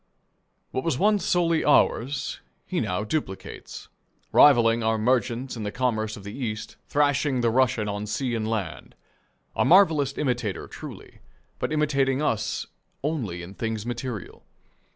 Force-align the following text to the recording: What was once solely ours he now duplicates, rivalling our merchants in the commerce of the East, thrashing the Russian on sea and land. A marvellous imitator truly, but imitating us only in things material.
What 0.71 0.83
was 0.83 0.97
once 0.97 1.23
solely 1.23 1.63
ours 1.63 2.39
he 2.65 2.79
now 2.79 3.03
duplicates, 3.03 3.87
rivalling 4.31 4.81
our 4.81 4.97
merchants 4.97 5.55
in 5.55 5.61
the 5.61 5.71
commerce 5.71 6.17
of 6.17 6.23
the 6.23 6.33
East, 6.35 6.75
thrashing 6.87 7.41
the 7.41 7.51
Russian 7.51 7.87
on 7.87 8.07
sea 8.07 8.33
and 8.33 8.47
land. 8.47 8.95
A 9.55 9.63
marvellous 9.63 10.17
imitator 10.17 10.67
truly, 10.67 11.19
but 11.59 11.71
imitating 11.71 12.19
us 12.19 12.65
only 13.03 13.43
in 13.43 13.53
things 13.53 13.85
material. 13.85 14.43